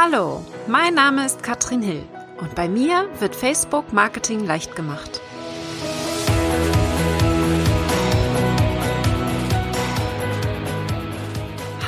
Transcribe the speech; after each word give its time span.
Hallo, 0.00 0.44
mein 0.68 0.94
Name 0.94 1.26
ist 1.26 1.42
Katrin 1.42 1.82
Hill 1.82 2.04
und 2.40 2.54
bei 2.54 2.68
mir 2.68 3.08
wird 3.18 3.34
Facebook 3.34 3.92
Marketing 3.92 4.46
leicht 4.46 4.76
gemacht. 4.76 5.20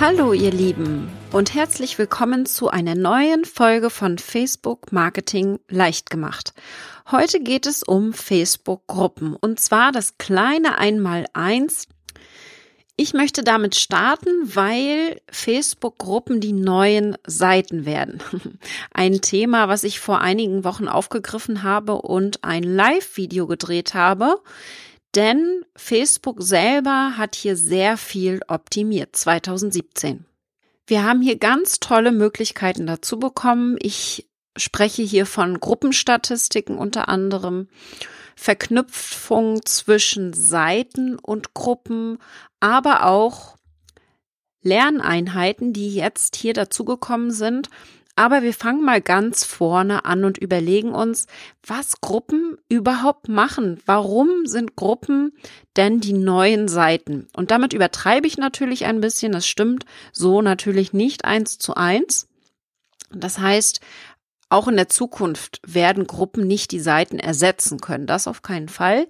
Hallo 0.01 0.33
ihr 0.33 0.51
Lieben 0.51 1.09
und 1.31 1.55
herzlich 1.55 1.99
willkommen 1.99 2.47
zu 2.47 2.69
einer 2.69 2.97
neuen 2.97 3.45
Folge 3.45 3.91
von 3.91 4.19
Facebook 4.19 4.91
Marketing 4.91 5.61
leicht 5.69 6.11
gemacht. 6.11 6.53
Heute 7.13 7.39
geht 7.39 7.65
es 7.65 7.85
um 7.85 8.13
Facebook 8.13 8.89
Gruppen 8.89 9.37
und 9.37 9.61
zwar 9.61 9.93
das 9.93 10.19
kleine 10.19 10.79
Einmaleins 10.79 11.87
ich 13.01 13.15
möchte 13.15 13.43
damit 13.43 13.77
starten, 13.77 14.55
weil 14.55 15.23
Facebook-Gruppen 15.31 16.39
die 16.39 16.53
neuen 16.53 17.17
Seiten 17.27 17.87
werden. 17.87 18.23
Ein 18.93 19.23
Thema, 19.23 19.69
was 19.69 19.85
ich 19.85 20.01
vor 20.01 20.21
einigen 20.21 20.65
Wochen 20.65 20.87
aufgegriffen 20.87 21.63
habe 21.63 21.95
und 21.95 22.45
ein 22.45 22.63
Live-Video 22.63 23.47
gedreht 23.47 23.95
habe. 23.95 24.43
Denn 25.15 25.65
Facebook 25.75 26.43
selber 26.43 27.15
hat 27.17 27.37
hier 27.37 27.57
sehr 27.57 27.97
viel 27.97 28.41
optimiert 28.49 29.17
2017. 29.17 30.27
Wir 30.87 31.03
haben 31.03 31.23
hier 31.23 31.39
ganz 31.39 31.81
tolle 31.81 32.13
Möglichkeiten 32.13 32.87
dazu 32.87 33.19
bekommen. 33.19 33.79
Ich 33.81 34.29
spreche 34.59 35.03
hier 35.03 35.25
von 35.25 35.59
Gruppenstatistiken 35.59 36.77
unter 36.77 37.09
anderem. 37.09 37.69
Verknüpfung 38.41 39.67
zwischen 39.67 40.33
Seiten 40.33 41.19
und 41.19 41.53
Gruppen, 41.53 42.17
aber 42.59 43.05
auch 43.05 43.59
Lerneinheiten, 44.63 45.75
die 45.75 45.95
jetzt 45.95 46.37
hier 46.37 46.55
dazugekommen 46.55 47.33
sind. 47.33 47.69
Aber 48.17 48.43
wir 48.43 48.55
fangen 48.55 48.83
mal 48.83 49.03
ganz 49.03 49.45
vorne 49.45 50.07
an 50.07 50.25
und 50.25 50.39
überlegen 50.39 50.93
uns, 50.93 51.27
was 51.67 52.01
Gruppen 52.01 52.57
überhaupt 52.71 53.29
machen. 53.29 53.79
Warum 53.85 54.47
sind 54.47 54.75
Gruppen 54.75 55.33
denn 55.77 56.01
die 56.01 56.15
neuen 56.15 56.67
Seiten? 56.67 57.29
Und 57.37 57.51
damit 57.51 57.75
übertreibe 57.75 58.27
ich 58.27 58.39
natürlich 58.39 58.87
ein 58.87 59.03
bisschen. 59.03 59.33
Das 59.33 59.47
stimmt 59.47 59.85
so 60.13 60.41
natürlich 60.41 60.95
nicht 60.95 61.27
eins 61.27 61.59
zu 61.59 61.75
eins. 61.75 62.27
Das 63.13 63.39
heißt, 63.39 63.81
auch 64.51 64.69
in 64.69 64.77
der 64.77 64.89
Zukunft 64.89 65.61
werden 65.65 66.07
Gruppen 66.07 66.47
nicht 66.47 66.73
die 66.73 66.81
Seiten 66.81 67.19
ersetzen 67.19 67.81
können, 67.81 68.07
das 68.07 68.27
auf 68.27 68.43
keinen 68.43 68.69
Fall, 68.69 69.07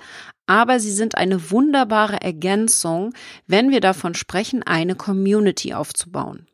aber 0.46 0.78
sie 0.78 0.92
sind 0.92 1.16
eine 1.16 1.50
wunderbare 1.50 2.20
Ergänzung, 2.20 3.14
wenn 3.46 3.70
wir 3.70 3.80
davon 3.80 4.14
sprechen, 4.14 4.62
eine 4.62 4.94
Community 4.94 5.74
aufzubauen. 5.74 6.46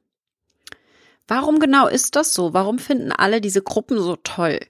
Warum 1.29 1.59
genau 1.59 1.89
ist 1.89 2.15
das 2.15 2.33
so? 2.33 2.55
Warum 2.55 2.79
finden 2.79 3.11
alle 3.11 3.41
diese 3.41 3.63
Gruppen 3.63 3.99
so 3.99 4.17
toll? 4.17 4.61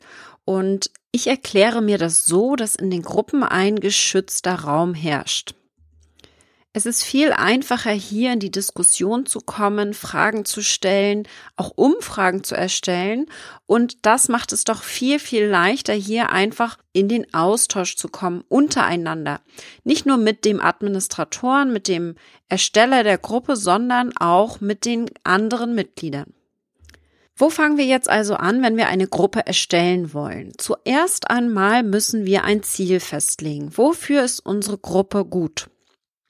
Und 0.47 0.91
ich 1.13 1.27
erkläre 1.27 1.83
mir 1.83 1.99
das 1.99 2.25
so, 2.25 2.57
dass 2.57 2.77
in 2.77 2.91
den 2.91 3.03
Gruppen 3.03 3.43
ein 3.43 3.81
geschützter 3.81 4.55
Raum 4.55 4.95
herrscht. 4.95 5.55
Es 6.77 6.85
ist 6.85 7.05
viel 7.05 7.33
einfacher, 7.33 7.93
hier 7.93 8.35
in 8.35 8.39
die 8.39 8.51
Diskussion 8.51 9.25
zu 9.25 9.41
kommen, 9.41 9.95
Fragen 9.95 10.45
zu 10.45 10.63
stellen, 10.63 11.27
auch 11.57 11.73
Umfragen 11.75 12.45
zu 12.45 12.55
erstellen. 12.55 13.31
Und 13.65 14.05
das 14.05 14.29
macht 14.29 14.53
es 14.53 14.65
doch 14.65 14.83
viel, 14.83 15.19
viel 15.19 15.47
leichter, 15.47 15.95
hier 15.95 16.29
einfach 16.29 16.77
in 16.93 17.09
den 17.09 17.33
Austausch 17.33 17.97
zu 17.97 18.09
kommen 18.09 18.45
untereinander. 18.51 19.41
Nicht 19.85 20.05
nur 20.05 20.19
mit 20.19 20.45
dem 20.45 20.61
Administratoren, 20.61 21.73
mit 21.73 21.89
dem 21.89 22.15
Ersteller 22.51 23.05
der 23.05 23.17
Gruppe, 23.17 23.57
sondern 23.57 24.15
auch 24.15 24.61
mit 24.61 24.85
den 24.85 25.07
anderen 25.25 25.75
Mitgliedern. 25.75 26.35
Wo 27.37 27.49
fangen 27.49 27.79
wir 27.79 27.87
jetzt 27.87 28.11
also 28.11 28.35
an, 28.35 28.63
wenn 28.63 28.77
wir 28.77 28.89
eine 28.89 29.09
Gruppe 29.09 29.47
erstellen 29.47 30.13
wollen? 30.13 30.53
Zuerst 30.59 31.31
einmal 31.31 31.83
müssen 31.83 32.27
wir 32.27 32.45
ein 32.45 32.63
Ziel 32.63 33.01
festlegen. 33.01 33.75
Wofür 33.79 34.25
ist 34.25 34.41
unsere 34.41 34.77
Gruppe 34.77 35.25
gut? 35.25 35.71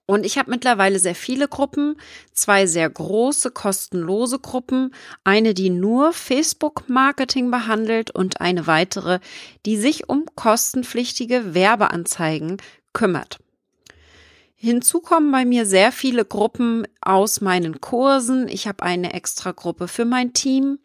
Und 0.07 0.25
ich 0.25 0.39
habe 0.39 0.53
mittlerweile 0.53 1.01
sehr 1.01 1.17
viele 1.17 1.49
Gruppen, 1.49 1.97
zwei 2.33 2.67
sehr 2.67 2.89
große 2.89 3.51
kostenlose 3.51 4.39
Gruppen, 4.39 4.95
eine, 5.25 5.53
die 5.53 5.71
nur 5.71 6.13
Facebook-Marketing 6.13 7.51
behandelt 7.51 8.13
und 8.13 8.41
eine 8.41 8.69
weitere, 8.69 9.19
die 9.67 9.77
sich 9.77 10.09
um 10.09 10.25
kostenpflichtige 10.37 11.55
Werbeanzeigen 11.55 12.59
kümmert. 12.93 13.41
Hinzu 14.55 15.01
kommen 15.01 15.33
bei 15.33 15.45
mir 15.45 15.67
sehr 15.67 15.91
viele 15.93 16.25
Gruppen 16.25 16.87
aus 17.01 17.41
meinen 17.41 17.81
Kursen. 17.81 18.47
Ich 18.49 18.69
habe 18.69 18.85
eine 18.85 19.13
extra 19.13 19.51
Gruppe 19.53 19.89
für 19.89 20.05
mein 20.05 20.33
Team 20.33 20.79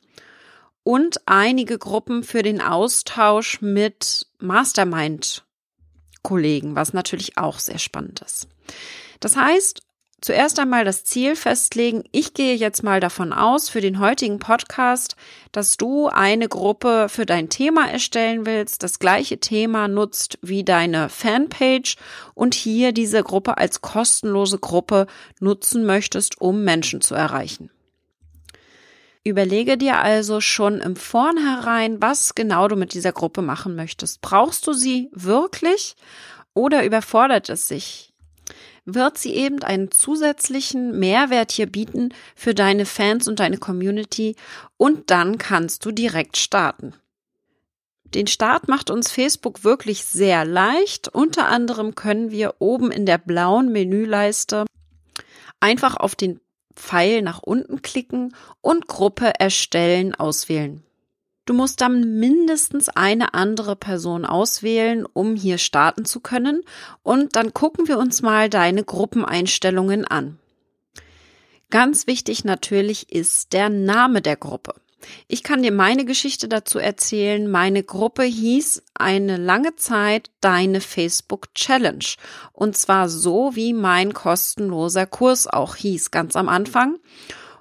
und 0.83 1.21
einige 1.27 1.77
Gruppen 1.77 2.23
für 2.23 2.41
den 2.41 2.59
Austausch 2.59 3.61
mit 3.61 4.25
Mastermind-Kollegen, 4.39 6.75
was 6.75 6.93
natürlich 6.93 7.37
auch 7.37 7.59
sehr 7.59 7.77
spannend 7.77 8.21
ist. 8.21 8.47
Das 9.21 9.37
heißt, 9.37 9.83
zuerst 10.19 10.59
einmal 10.59 10.83
das 10.83 11.03
Ziel 11.05 11.35
festlegen. 11.35 12.03
Ich 12.11 12.33
gehe 12.33 12.55
jetzt 12.55 12.83
mal 12.83 12.99
davon 12.99 13.33
aus, 13.33 13.69
für 13.69 13.79
den 13.79 13.99
heutigen 13.99 14.39
Podcast, 14.39 15.15
dass 15.51 15.77
du 15.77 16.07
eine 16.07 16.49
Gruppe 16.49 17.07
für 17.07 17.25
dein 17.25 17.49
Thema 17.49 17.89
erstellen 17.89 18.45
willst, 18.45 18.83
das 18.83 18.99
gleiche 18.99 19.39
Thema 19.39 19.87
nutzt 19.87 20.37
wie 20.41 20.63
deine 20.63 21.07
Fanpage 21.07 21.97
und 22.33 22.55
hier 22.55 22.91
diese 22.91 23.23
Gruppe 23.23 23.57
als 23.57 23.81
kostenlose 23.81 24.59
Gruppe 24.59 25.07
nutzen 25.39 25.85
möchtest, 25.85 26.41
um 26.41 26.63
Menschen 26.63 27.01
zu 27.01 27.15
erreichen. 27.15 27.69
Überlege 29.23 29.77
dir 29.77 29.99
also 29.99 30.41
schon 30.41 30.79
im 30.79 30.95
Vornherein, 30.95 32.01
was 32.01 32.33
genau 32.33 32.67
du 32.67 32.75
mit 32.75 32.95
dieser 32.95 33.11
Gruppe 33.11 33.43
machen 33.43 33.75
möchtest. 33.75 34.21
Brauchst 34.21 34.65
du 34.65 34.73
sie 34.73 35.09
wirklich 35.13 35.95
oder 36.55 36.83
überfordert 36.83 37.49
es 37.49 37.67
sich? 37.67 38.10
Wird 38.85 39.17
sie 39.17 39.33
eben 39.35 39.61
einen 39.63 39.91
zusätzlichen 39.91 40.97
Mehrwert 40.97 41.51
hier 41.51 41.67
bieten 41.67 42.09
für 42.35 42.53
deine 42.53 42.85
Fans 42.85 43.27
und 43.27 43.39
deine 43.39 43.57
Community 43.57 44.35
und 44.77 45.11
dann 45.11 45.37
kannst 45.37 45.85
du 45.85 45.91
direkt 45.91 46.37
starten. 46.37 46.93
Den 48.13 48.27
Start 48.27 48.67
macht 48.67 48.89
uns 48.89 49.09
Facebook 49.09 49.63
wirklich 49.63 50.03
sehr 50.03 50.43
leicht. 50.43 51.07
Unter 51.07 51.47
anderem 51.47 51.95
können 51.95 52.31
wir 52.31 52.55
oben 52.59 52.91
in 52.91 53.05
der 53.05 53.17
blauen 53.17 53.71
Menüleiste 53.71 54.65
einfach 55.61 55.95
auf 55.95 56.15
den 56.15 56.41
Pfeil 56.75 57.21
nach 57.21 57.41
unten 57.41 57.81
klicken 57.81 58.35
und 58.59 58.87
Gruppe 58.87 59.33
erstellen 59.39 60.15
auswählen. 60.15 60.83
Du 61.45 61.53
musst 61.53 61.81
dann 61.81 62.19
mindestens 62.19 62.89
eine 62.89 63.33
andere 63.33 63.75
Person 63.75 64.25
auswählen, 64.25 65.05
um 65.11 65.35
hier 65.35 65.57
starten 65.57 66.05
zu 66.05 66.19
können. 66.19 66.61
Und 67.03 67.35
dann 67.35 67.53
gucken 67.53 67.87
wir 67.87 67.97
uns 67.97 68.21
mal 68.21 68.49
deine 68.49 68.83
Gruppeneinstellungen 68.83 70.05
an. 70.05 70.37
Ganz 71.71 72.05
wichtig 72.05 72.43
natürlich 72.43 73.11
ist 73.11 73.53
der 73.53 73.69
Name 73.69 74.21
der 74.21 74.35
Gruppe. 74.35 74.75
Ich 75.27 75.41
kann 75.41 75.63
dir 75.63 75.71
meine 75.71 76.05
Geschichte 76.05 76.47
dazu 76.47 76.77
erzählen. 76.77 77.49
Meine 77.49 77.83
Gruppe 77.83 78.23
hieß 78.23 78.83
eine 78.93 79.37
lange 79.37 79.75
Zeit 79.75 80.29
Deine 80.41 80.81
Facebook 80.81 81.53
Challenge. 81.55 82.05
Und 82.53 82.77
zwar 82.77 83.09
so, 83.09 83.55
wie 83.55 83.73
mein 83.73 84.13
kostenloser 84.13 85.07
Kurs 85.07 85.47
auch 85.47 85.75
hieß, 85.75 86.11
ganz 86.11 86.35
am 86.35 86.49
Anfang. 86.49 86.99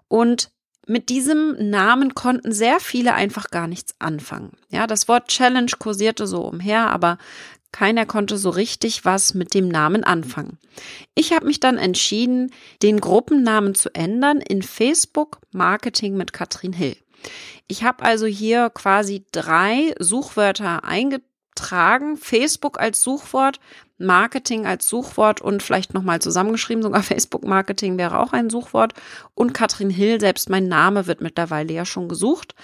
Und 0.09 0.51
mit 0.87 1.09
diesem 1.09 1.71
Namen 1.71 2.15
konnten 2.15 2.53
sehr 2.53 2.81
viele 2.81 3.15
einfach 3.15 3.51
gar 3.51 3.67
nichts 3.67 3.95
anfangen. 3.99 4.53
Ja, 4.71 4.87
das 4.87 5.09
Wort 5.09 5.29
Challenge 5.29 5.71
kursierte 5.79 6.27
so 6.27 6.43
umher, 6.43 6.91
aber 6.91 7.19
keiner 7.73 8.07
konnte 8.07 8.37
so 8.37 8.51
richtig 8.51 9.05
was 9.05 9.35
mit 9.35 9.55
dem 9.55 9.69
Namen 9.69 10.03
anfangen. 10.03 10.59
Ich 11.15 11.33
habe 11.33 11.47
mich 11.47 11.61
dann 11.61 11.79
entschieden, 11.79 12.53
den 12.83 13.01
Gruppennamen 13.01 13.75
zu 13.75 13.95
ändern 13.95 14.39
in 14.41 14.63
Facebook 14.63 15.39
Marketing 15.53 16.17
mit 16.17 16.33
Katrin 16.33 16.73
Hill. 16.73 16.97
Ich 17.69 17.85
habe 17.85 18.03
also 18.03 18.27
hier 18.27 18.71
quasi 18.71 19.25
drei 19.31 19.95
Suchwörter 20.01 20.83
eingetragen. 21.51 22.17
Facebook 22.17 22.81
als 22.81 23.03
Suchwort, 23.03 23.61
Marketing 23.99 24.67
als 24.67 24.89
Suchwort 24.89 25.41
und 25.41 25.63
vielleicht 25.63 25.95
nochmal 25.95 26.21
zusammengeschrieben, 26.21 26.83
sogar 26.83 27.03
Facebook 27.03 27.45
Marketing 27.45 27.99
wäre 27.99 28.19
auch 28.19 28.33
ein 28.33 28.51
Suchwort. 28.51 28.95
Und 29.35 29.53
Katrin 29.53 29.91
Hill, 29.91 30.21
selbst 30.21 30.51
mein 30.51 30.69
Name 30.69 31.07
wird 31.07 31.21
mittlerweile 31.21 31.73
ja 31.73 31.85
schon 31.85 32.09
gesucht. 32.09 32.55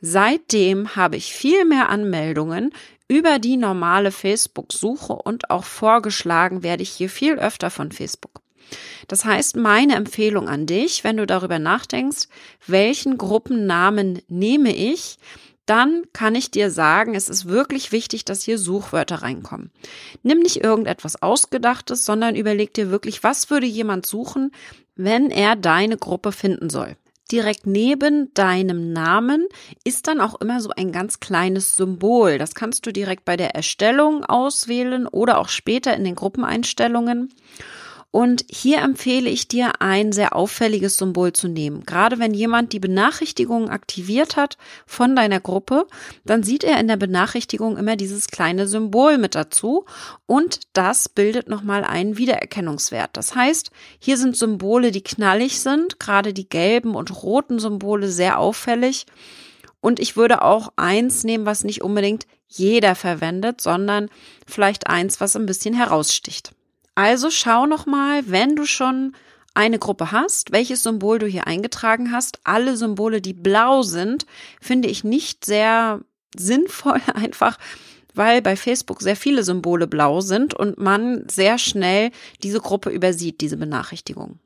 Seitdem 0.00 0.94
habe 0.94 1.16
ich 1.16 1.32
viel 1.32 1.64
mehr 1.64 1.88
Anmeldungen 1.88 2.72
über 3.08 3.38
die 3.38 3.56
normale 3.56 4.12
Facebook-Suche 4.12 5.14
und 5.14 5.50
auch 5.50 5.64
vorgeschlagen 5.64 6.62
werde 6.62 6.82
ich 6.82 6.90
hier 6.90 7.08
viel 7.08 7.34
öfter 7.34 7.70
von 7.70 7.90
Facebook. 7.90 8.42
Das 9.08 9.24
heißt, 9.24 9.56
meine 9.56 9.94
Empfehlung 9.94 10.46
an 10.46 10.66
dich, 10.66 11.02
wenn 11.02 11.16
du 11.16 11.26
darüber 11.26 11.58
nachdenkst, 11.58 12.28
welchen 12.66 13.16
Gruppennamen 13.16 14.20
nehme 14.28 14.76
ich, 14.76 15.18
dann 15.68 16.04
kann 16.12 16.34
ich 16.34 16.50
dir 16.50 16.70
sagen, 16.70 17.14
es 17.14 17.28
ist 17.28 17.46
wirklich 17.46 17.92
wichtig, 17.92 18.24
dass 18.24 18.42
hier 18.42 18.58
Suchwörter 18.58 19.16
reinkommen. 19.16 19.70
Nimm 20.22 20.38
nicht 20.38 20.64
irgendetwas 20.64 21.22
Ausgedachtes, 21.22 22.04
sondern 22.04 22.36
überleg 22.36 22.72
dir 22.72 22.90
wirklich, 22.90 23.22
was 23.22 23.50
würde 23.50 23.66
jemand 23.66 24.06
suchen, 24.06 24.52
wenn 24.96 25.30
er 25.30 25.56
deine 25.56 25.96
Gruppe 25.96 26.32
finden 26.32 26.70
soll. 26.70 26.96
direkt 27.30 27.66
neben 27.66 28.32
deinem 28.32 28.94
Namen 28.94 29.46
ist 29.84 30.06
dann 30.06 30.22
auch 30.22 30.40
immer 30.40 30.62
so 30.62 30.70
ein 30.74 30.92
ganz 30.92 31.20
kleines 31.20 31.76
Symbol. 31.76 32.38
Das 32.38 32.54
kannst 32.54 32.86
du 32.86 32.92
direkt 32.92 33.26
bei 33.26 33.36
der 33.36 33.54
Erstellung 33.54 34.24
auswählen 34.24 35.06
oder 35.06 35.38
auch 35.38 35.50
später 35.50 35.94
in 35.94 36.04
den 36.04 36.14
Gruppeneinstellungen. 36.14 37.28
Und 38.10 38.46
hier 38.50 38.78
empfehle 38.78 39.28
ich 39.28 39.48
dir, 39.48 39.82
ein 39.82 40.12
sehr 40.12 40.34
auffälliges 40.34 40.96
Symbol 40.96 41.34
zu 41.34 41.46
nehmen. 41.46 41.84
Gerade 41.84 42.18
wenn 42.18 42.32
jemand 42.32 42.72
die 42.72 42.80
Benachrichtigungen 42.80 43.68
aktiviert 43.68 44.36
hat 44.36 44.56
von 44.86 45.14
deiner 45.14 45.40
Gruppe, 45.40 45.86
dann 46.24 46.42
sieht 46.42 46.64
er 46.64 46.80
in 46.80 46.88
der 46.88 46.96
Benachrichtigung 46.96 47.76
immer 47.76 47.96
dieses 47.96 48.28
kleine 48.28 48.66
Symbol 48.66 49.18
mit 49.18 49.34
dazu 49.34 49.84
und 50.24 50.60
das 50.72 51.10
bildet 51.10 51.48
nochmal 51.48 51.84
einen 51.84 52.16
Wiedererkennungswert. 52.16 53.10
Das 53.12 53.34
heißt, 53.34 53.70
hier 53.98 54.16
sind 54.16 54.38
Symbole, 54.38 54.90
die 54.90 55.02
knallig 55.02 55.60
sind, 55.60 56.00
gerade 56.00 56.32
die 56.32 56.48
gelben 56.48 56.94
und 56.94 57.22
roten 57.22 57.58
Symbole 57.58 58.08
sehr 58.08 58.38
auffällig. 58.38 59.04
Und 59.80 60.00
ich 60.00 60.16
würde 60.16 60.40
auch 60.42 60.72
eins 60.76 61.24
nehmen, 61.24 61.44
was 61.44 61.62
nicht 61.62 61.82
unbedingt 61.82 62.26
jeder 62.46 62.94
verwendet, 62.94 63.60
sondern 63.60 64.08
vielleicht 64.46 64.86
eins, 64.86 65.20
was 65.20 65.36
ein 65.36 65.46
bisschen 65.46 65.74
heraussticht. 65.74 66.52
Also 66.98 67.30
schau 67.30 67.66
noch 67.66 67.86
mal, 67.86 68.28
wenn 68.28 68.56
du 68.56 68.66
schon 68.66 69.14
eine 69.54 69.78
Gruppe 69.78 70.10
hast, 70.10 70.50
welches 70.50 70.82
Symbol 70.82 71.20
du 71.20 71.28
hier 71.28 71.46
eingetragen 71.46 72.10
hast. 72.10 72.40
Alle 72.42 72.76
Symbole, 72.76 73.20
die 73.20 73.34
blau 73.34 73.82
sind, 73.82 74.26
finde 74.60 74.88
ich 74.88 75.04
nicht 75.04 75.44
sehr 75.44 76.00
sinnvoll, 76.36 77.00
einfach 77.14 77.56
weil 78.14 78.42
bei 78.42 78.56
Facebook 78.56 79.00
sehr 79.00 79.14
viele 79.14 79.44
Symbole 79.44 79.86
blau 79.86 80.22
sind 80.22 80.54
und 80.54 80.76
man 80.76 81.22
sehr 81.28 81.56
schnell 81.56 82.10
diese 82.42 82.58
Gruppe 82.58 82.90
übersieht, 82.90 83.40
diese 83.42 83.58
Benachrichtigung. 83.58 84.40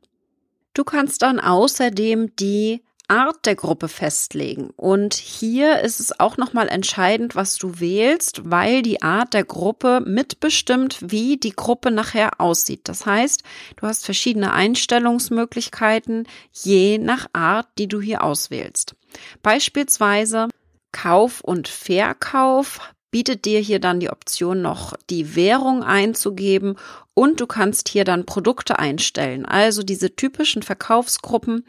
Du 0.75 0.85
kannst 0.85 1.23
dann 1.23 1.41
außerdem 1.41 2.37
die 2.37 2.83
Art 3.13 3.45
der 3.45 3.57
Gruppe 3.57 3.89
festlegen. 3.89 4.71
Und 4.75 5.13
hier 5.13 5.81
ist 5.81 6.01
es 6.01 6.19
auch 6.19 6.39
nochmal 6.39 6.69
entscheidend, 6.69 7.37
was 7.37 7.57
du 7.57 7.79
wählst, 7.79 8.41
weil 8.51 8.81
die 8.81 9.03
Art 9.03 9.35
der 9.35 9.45
Gruppe 9.45 10.01
mitbestimmt, 10.01 10.97
wie 11.03 11.37
die 11.37 11.55
Gruppe 11.55 11.91
nachher 11.91 12.41
aussieht. 12.41 12.81
Das 12.85 13.05
heißt, 13.05 13.43
du 13.77 13.87
hast 13.87 14.07
verschiedene 14.07 14.55
Einstellungsmöglichkeiten 14.55 16.27
je 16.53 16.97
nach 16.97 17.27
Art, 17.35 17.69
die 17.77 17.87
du 17.87 18.01
hier 18.01 18.25
auswählst. 18.25 18.95
Beispielsweise 19.43 20.49
Kauf 20.93 21.43
und 21.43 21.69
Verkauf 21.69 22.81
bietet 23.11 23.45
dir 23.45 23.61
hier 23.61 23.79
dann 23.79 24.01
die 24.01 24.09
Option 24.09 24.63
noch 24.63 24.95
die 25.11 25.37
Währung 25.37 25.83
einzugeben 25.83 26.77
und 27.13 27.41
du 27.41 27.47
kannst 27.47 27.91
hier 27.91 28.05
dann 28.05 28.25
Produkte 28.25 28.79
einstellen. 28.79 29.45
Also 29.45 29.83
diese 29.83 30.17
typischen 30.17 30.63
Verkaufsgruppen, 30.63 31.65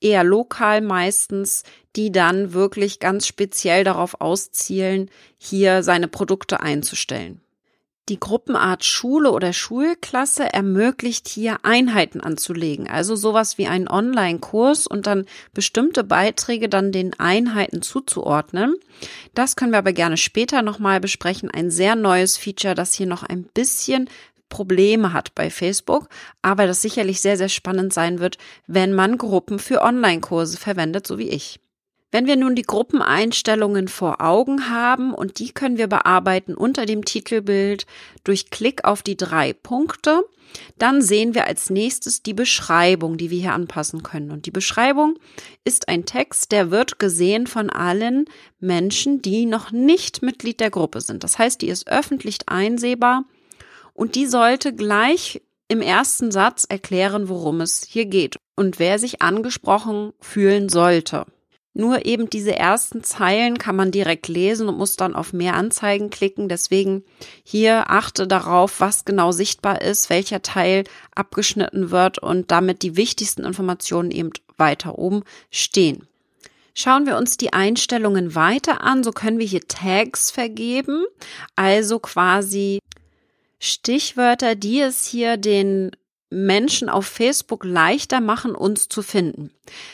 eher 0.00 0.24
lokal 0.24 0.80
meistens, 0.80 1.62
die 1.96 2.12
dann 2.12 2.52
wirklich 2.52 3.00
ganz 3.00 3.26
speziell 3.26 3.84
darauf 3.84 4.20
auszielen, 4.20 5.10
hier 5.38 5.82
seine 5.82 6.08
Produkte 6.08 6.60
einzustellen. 6.60 7.40
Die 8.08 8.20
Gruppenart 8.20 8.84
Schule 8.84 9.32
oder 9.32 9.52
Schulklasse 9.52 10.52
ermöglicht 10.52 11.26
hier 11.26 11.58
Einheiten 11.64 12.20
anzulegen, 12.20 12.86
also 12.88 13.16
sowas 13.16 13.58
wie 13.58 13.66
einen 13.66 13.88
Online-Kurs 13.88 14.86
und 14.86 15.08
dann 15.08 15.26
bestimmte 15.52 16.04
Beiträge 16.04 16.68
dann 16.68 16.92
den 16.92 17.18
Einheiten 17.18 17.82
zuzuordnen. 17.82 18.76
Das 19.34 19.56
können 19.56 19.72
wir 19.72 19.78
aber 19.78 19.92
gerne 19.92 20.18
später 20.18 20.62
nochmal 20.62 21.00
besprechen. 21.00 21.50
Ein 21.50 21.72
sehr 21.72 21.96
neues 21.96 22.36
Feature, 22.36 22.76
das 22.76 22.94
hier 22.94 23.06
noch 23.06 23.24
ein 23.24 23.42
bisschen 23.42 24.08
Probleme 24.56 25.12
hat 25.12 25.34
bei 25.34 25.50
Facebook, 25.50 26.08
aber 26.40 26.66
das 26.66 26.80
sicherlich 26.80 27.20
sehr, 27.20 27.36
sehr 27.36 27.50
spannend 27.50 27.92
sein 27.92 28.20
wird, 28.20 28.38
wenn 28.66 28.94
man 28.94 29.18
Gruppen 29.18 29.58
für 29.58 29.82
Online-Kurse 29.82 30.56
verwendet, 30.56 31.06
so 31.06 31.18
wie 31.18 31.28
ich. 31.28 31.60
Wenn 32.10 32.26
wir 32.26 32.36
nun 32.36 32.54
die 32.54 32.62
Gruppeneinstellungen 32.62 33.86
vor 33.86 34.22
Augen 34.22 34.70
haben 34.70 35.12
und 35.12 35.40
die 35.40 35.52
können 35.52 35.76
wir 35.76 35.88
bearbeiten 35.88 36.54
unter 36.54 36.86
dem 36.86 37.04
Titelbild 37.04 37.84
durch 38.24 38.48
Klick 38.48 38.84
auf 38.84 39.02
die 39.02 39.18
drei 39.18 39.52
Punkte, 39.52 40.24
dann 40.78 41.02
sehen 41.02 41.34
wir 41.34 41.46
als 41.46 41.68
nächstes 41.68 42.22
die 42.22 42.32
Beschreibung, 42.32 43.18
die 43.18 43.28
wir 43.28 43.40
hier 43.40 43.52
anpassen 43.52 44.02
können. 44.02 44.30
Und 44.30 44.46
die 44.46 44.50
Beschreibung 44.50 45.18
ist 45.64 45.88
ein 45.88 46.06
Text, 46.06 46.50
der 46.50 46.70
wird 46.70 46.98
gesehen 46.98 47.46
von 47.46 47.68
allen 47.68 48.24
Menschen, 48.58 49.20
die 49.20 49.44
noch 49.44 49.70
nicht 49.70 50.22
Mitglied 50.22 50.60
der 50.60 50.70
Gruppe 50.70 51.02
sind. 51.02 51.24
Das 51.24 51.38
heißt, 51.38 51.60
die 51.60 51.68
ist 51.68 51.88
öffentlich 51.88 52.38
einsehbar 52.46 53.24
und 53.96 54.14
die 54.14 54.26
sollte 54.26 54.74
gleich 54.74 55.42
im 55.68 55.80
ersten 55.80 56.30
Satz 56.30 56.64
erklären, 56.68 57.28
worum 57.28 57.60
es 57.60 57.84
hier 57.88 58.06
geht 58.06 58.36
und 58.54 58.78
wer 58.78 58.98
sich 58.98 59.22
angesprochen 59.22 60.12
fühlen 60.20 60.68
sollte. 60.68 61.26
Nur 61.72 62.06
eben 62.06 62.30
diese 62.30 62.56
ersten 62.56 63.04
Zeilen 63.04 63.58
kann 63.58 63.76
man 63.76 63.90
direkt 63.90 64.28
lesen 64.28 64.68
und 64.68 64.78
muss 64.78 64.96
dann 64.96 65.14
auf 65.14 65.34
mehr 65.34 65.54
Anzeigen 65.54 66.08
klicken. 66.08 66.48
Deswegen 66.48 67.04
hier 67.44 67.90
achte 67.90 68.26
darauf, 68.26 68.80
was 68.80 69.04
genau 69.04 69.30
sichtbar 69.30 69.82
ist, 69.82 70.08
welcher 70.08 70.40
Teil 70.40 70.84
abgeschnitten 71.14 71.90
wird 71.90 72.18
und 72.18 72.50
damit 72.50 72.82
die 72.82 72.96
wichtigsten 72.96 73.44
Informationen 73.44 74.10
eben 74.10 74.30
weiter 74.56 74.98
oben 74.98 75.22
stehen. 75.50 76.06
Schauen 76.72 77.06
wir 77.06 77.16
uns 77.18 77.36
die 77.36 77.52
Einstellungen 77.52 78.34
weiter 78.34 78.82
an, 78.82 79.02
so 79.04 79.10
können 79.10 79.38
wir 79.38 79.46
hier 79.46 79.66
Tags 79.66 80.30
vergeben, 80.30 81.04
also 81.56 81.98
quasi 81.98 82.78
Stichwörter, 83.58 84.54
die 84.54 84.80
es 84.80 85.06
hier 85.06 85.36
den 85.36 85.92
Menschen 86.28 86.88
auf 86.88 87.06
Facebook 87.06 87.64
leichter 87.64 88.20
machen, 88.20 88.54
uns 88.54 88.88
zu 88.88 89.02
finden. 89.02 89.52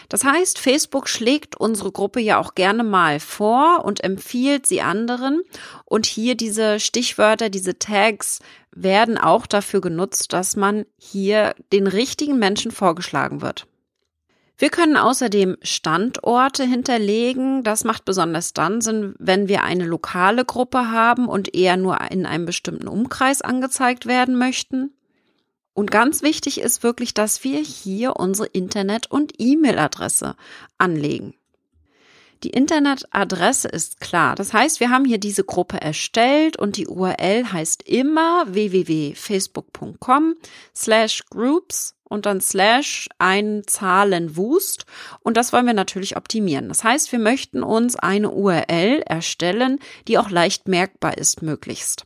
Das 0.09 0.25
heißt, 0.25 0.59
Facebook 0.59 1.09
schlägt 1.09 1.57
unsere 1.57 1.93
Gruppe 1.93 2.21
ja 2.21 2.39
auch 2.39 2.55
gerne 2.55 2.85
mal 2.85 3.21
vor 3.21 3.85
und 3.85 4.03
empfiehlt 4.03 4.67
sie 4.67 4.81
anderen. 4.81 5.43
Und 5.85 6.07
hier 6.07 6.35
diese 6.35 6.81
Stichwörter, 6.81 7.51
diese 7.51 7.79
Tags 7.79 8.41
werden 8.75 9.19
auch 9.19 9.47
dafür 9.47 9.83
genutzt, 9.83 10.33
dass 10.33 10.57
man 10.57 10.87
hier 10.97 11.55
den 11.73 11.87
richtigen 11.87 12.39
Menschen 12.39 12.71
vorgeschlagen 12.71 13.43
wird. 13.43 13.67
Wir 14.63 14.71
können 14.71 14.97
außerdem 14.97 15.57
Standorte 15.63 16.63
hinterlegen. 16.63 17.65
Das 17.65 17.83
macht 17.83 18.05
besonders 18.05 18.53
dann 18.53 18.81
Sinn, 18.81 19.17
wenn 19.19 19.49
wir 19.49 19.65
eine 19.65 19.85
lokale 19.85 20.45
Gruppe 20.45 20.93
haben 20.93 21.27
und 21.27 21.53
eher 21.57 21.77
nur 21.77 22.01
in 22.13 22.27
einem 22.27 22.47
bestimmten 22.47 22.87
Umkreis 22.87 23.43
angezeigt 23.43 24.07
werden 24.07 24.39
möchten. 24.39 24.93
Und 25.75 25.91
ganz 25.91 26.23
wichtig 26.23 26.61
ist 26.61 26.85
wirklich, 26.85 27.13
dass 27.13 27.43
wir 27.43 27.59
hier 27.59 28.15
unsere 28.15 28.47
Internet- 28.47 29.11
und 29.11 29.33
E-Mail-Adresse 29.37 30.37
anlegen. 30.79 31.35
Die 32.45 32.51
Internetadresse 32.51 33.67
ist 33.67 34.01
klar. 34.01 34.37
Das 34.37 34.53
heißt, 34.53 34.79
wir 34.79 34.91
haben 34.91 35.05
hier 35.05 35.19
diese 35.19 35.43
Gruppe 35.43 35.81
erstellt 35.81 36.57
und 36.57 36.77
die 36.77 36.87
URL 36.87 37.53
heißt 37.53 37.83
immer 37.89 38.45
www.facebook.com 38.47 40.37
slash 40.73 41.25
groups 41.31 41.97
und 42.13 42.27
dann 42.27 42.41
slash 42.41 43.09
ein 43.19 43.63
Zahlenwust 43.67 44.87
und 45.21 45.37
das 45.37 45.53
wollen 45.53 45.67
wir 45.67 45.75
natürlich 45.75 46.17
optimieren. 46.17 46.69
Das 46.69 46.85
heißt, 46.85 47.11
wir 47.11 47.19
möchten 47.19 47.63
uns 47.63 47.97
eine 47.97 48.31
URL 48.31 49.03
erstellen, 49.07 49.79
die 50.07 50.19
auch 50.19 50.31
leicht 50.31 50.69
merkbar 50.69 51.19
ist 51.19 51.43
möglichst. 51.43 52.05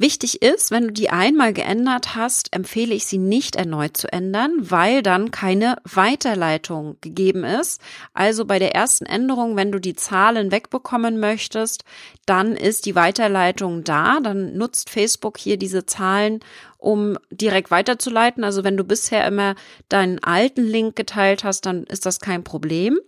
Wichtig 0.00 0.40
ist, 0.40 0.70
wenn 0.70 0.84
du 0.84 0.92
die 0.94 1.10
einmal 1.10 1.52
geändert 1.52 2.14
hast, 2.16 2.56
empfehle 2.56 2.94
ich 2.94 3.04
sie 3.04 3.18
nicht 3.18 3.54
erneut 3.54 3.98
zu 3.98 4.10
ändern, 4.10 4.52
weil 4.60 5.02
dann 5.02 5.30
keine 5.30 5.76
Weiterleitung 5.84 6.96
gegeben 7.02 7.44
ist. 7.44 7.82
Also 8.14 8.46
bei 8.46 8.58
der 8.58 8.74
ersten 8.74 9.04
Änderung, 9.04 9.56
wenn 9.56 9.70
du 9.70 9.78
die 9.78 9.94
Zahlen 9.94 10.52
wegbekommen 10.52 11.20
möchtest, 11.20 11.84
dann 12.24 12.56
ist 12.56 12.86
die 12.86 12.94
Weiterleitung 12.94 13.84
da. 13.84 14.20
Dann 14.20 14.56
nutzt 14.56 14.88
Facebook 14.88 15.36
hier 15.36 15.58
diese 15.58 15.84
Zahlen 15.84 16.40
um 16.80 17.18
direkt 17.30 17.70
weiterzuleiten. 17.70 18.42
Also 18.42 18.64
wenn 18.64 18.76
du 18.76 18.84
bisher 18.84 19.26
immer 19.26 19.54
deinen 19.88 20.18
alten 20.22 20.64
Link 20.64 20.96
geteilt 20.96 21.44
hast, 21.44 21.66
dann 21.66 21.84
ist 21.84 22.06
das 22.06 22.20
kein 22.20 22.42
Problem. 22.42 22.98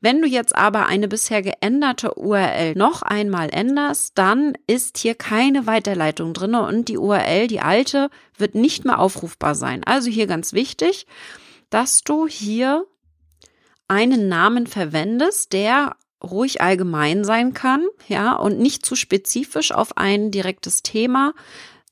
Wenn 0.00 0.22
du 0.22 0.28
jetzt 0.28 0.54
aber 0.54 0.86
eine 0.86 1.08
bisher 1.08 1.42
geänderte 1.42 2.14
URL 2.14 2.74
noch 2.76 3.02
einmal 3.02 3.50
änderst, 3.50 4.16
dann 4.16 4.54
ist 4.66 4.98
hier 4.98 5.14
keine 5.14 5.66
Weiterleitung 5.66 6.32
drin 6.32 6.54
und 6.54 6.88
die 6.88 6.98
URL, 6.98 7.48
die 7.48 7.60
alte, 7.60 8.10
wird 8.38 8.54
nicht 8.54 8.84
mehr 8.84 9.00
aufrufbar 9.00 9.54
sein. 9.54 9.82
Also 9.84 10.08
hier 10.08 10.26
ganz 10.26 10.52
wichtig, 10.52 11.06
dass 11.68 12.02
du 12.02 12.28
hier 12.28 12.86
einen 13.88 14.28
Namen 14.28 14.66
verwendest, 14.66 15.52
der 15.52 15.96
ruhig 16.22 16.60
allgemein 16.60 17.24
sein 17.24 17.52
kann, 17.54 17.84
ja, 18.08 18.34
und 18.34 18.58
nicht 18.58 18.84
zu 18.86 18.96
spezifisch 18.96 19.72
auf 19.72 19.96
ein 19.96 20.30
direktes 20.30 20.82
Thema, 20.82 21.34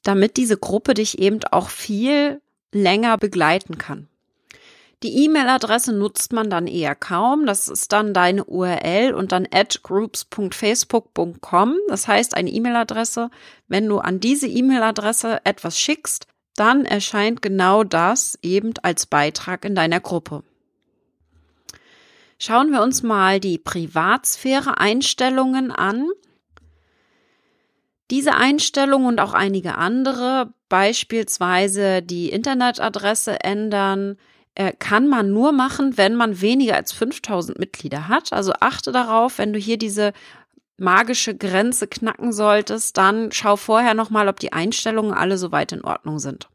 damit 0.05 0.37
diese 0.37 0.57
Gruppe 0.57 0.95
dich 0.95 1.19
eben 1.19 1.41
auch 1.51 1.69
viel 1.69 2.41
länger 2.73 3.19
begleiten 3.19 3.79
kann. 3.79 4.09
Die 5.03 5.25
E-Mail-Adresse 5.25 5.93
nutzt 5.93 6.33
man 6.33 6.49
dann 6.49 6.67
eher 6.67 6.95
kaum. 6.95 7.45
Das 7.45 7.69
ist 7.69 7.93
dann 7.93 8.15
deine 8.15 8.45
URL 8.45 9.13
und 9.13 9.33
dann 9.33 9.47
at 9.53 9.83
groups.facebook.com. 9.83 11.77
Das 11.89 12.09
heißt, 12.09 12.35
eine 12.35 12.51
E-Mail-Adresse. 12.51 13.31
Wenn 13.69 13.87
du 13.87 13.99
an 13.99 14.21
diese 14.21 14.47
E-Mail-Adresse 14.47 15.41
etwas 15.45 15.79
schickst, 15.79 16.27
dann 16.57 16.87
erscheint 16.87 17.43
genau 17.43 17.85
das 17.85 18.39
eben 18.41 18.73
als 18.83 19.05
Beitrag 19.05 19.67
in 19.67 19.75
deiner 19.75 20.01
Gruppe. 20.01 20.43
Schauen 22.39 22.71
wir 22.71 22.83
uns 22.83 23.03
mal 23.03 23.41
die 23.41 23.59
Privatsphäre-Einstellungen 23.59 25.71
an. 25.71 26.09
Diese 28.15 28.37
Einstellung 28.37 29.07
und 29.07 29.19
auch 29.19 29.33
einige 29.33 29.75
andere, 29.75 30.55
beispielsweise 30.69 32.01
die 32.01 32.31
Internetadresse 32.31 33.43
ändern, 33.43 34.19
äh, 34.55 34.73
kann 34.73 35.09
man 35.09 35.33
nur 35.33 35.51
machen, 35.51 35.97
wenn 35.97 36.15
man 36.15 36.41
weniger 36.41 36.77
als 36.77 36.93
5000 36.93 37.59
Mitglieder 37.59 38.07
hat. 38.07 38.33
Also 38.33 38.53
achte 38.61 38.93
darauf, 38.93 39.39
wenn 39.39 39.53
du 39.53 39.59
hier 39.59 39.79
diese 39.79 40.13
magische 40.77 41.37
Grenze 41.37 41.89
knacken 41.89 42.33
solltest, 42.33 42.97
dann 42.99 43.33
schau 43.33 43.57
vorher 43.57 43.95
nochmal, 43.95 44.29
ob 44.29 44.39
die 44.39 44.53
Einstellungen 44.53 45.13
alle 45.13 45.37
soweit 45.37 45.73
in 45.73 45.83
Ordnung 45.83 46.21
sind. 46.21 46.49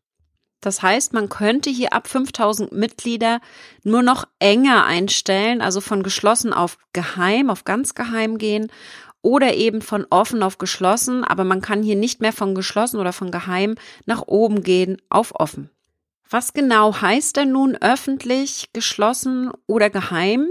Das 0.61 0.81
heißt, 0.81 1.11
man 1.11 1.27
könnte 1.27 1.69
hier 1.69 1.91
ab 1.91 2.07
5000 2.07 2.71
Mitglieder 2.71 3.41
nur 3.83 4.01
noch 4.01 4.25
enger 4.39 4.85
einstellen, 4.85 5.61
also 5.61 5.81
von 5.81 6.03
geschlossen 6.03 6.53
auf 6.53 6.77
geheim, 6.93 7.49
auf 7.49 7.65
ganz 7.65 7.95
geheim 7.95 8.37
gehen 8.37 8.71
oder 9.21 9.53
eben 9.55 9.81
von 9.81 10.05
offen 10.09 10.43
auf 10.43 10.57
geschlossen, 10.57 11.23
aber 11.23 11.43
man 11.43 11.61
kann 11.61 11.83
hier 11.83 11.95
nicht 11.95 12.21
mehr 12.21 12.33
von 12.33 12.55
geschlossen 12.55 12.99
oder 12.99 13.13
von 13.13 13.31
geheim 13.31 13.75
nach 14.05 14.23
oben 14.27 14.63
gehen 14.63 15.01
auf 15.09 15.39
offen. 15.39 15.69
Was 16.29 16.53
genau 16.53 17.01
heißt 17.01 17.38
denn 17.38 17.51
nun 17.51 17.75
öffentlich, 17.75 18.69
geschlossen 18.71 19.51
oder 19.65 19.89
geheim? 19.89 20.49